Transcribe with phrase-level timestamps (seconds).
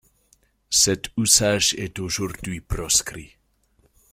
[0.71, 3.37] Cet usage est aujourd'hui proscrit.